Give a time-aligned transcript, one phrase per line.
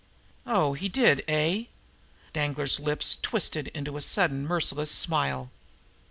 [0.47, 1.65] "Oh, he did, eh!"
[2.33, 5.51] Danglar's lips twisted into a sudden, merciless smile.